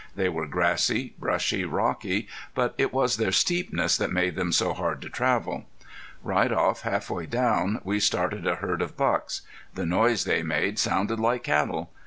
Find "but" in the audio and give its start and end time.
2.55-2.73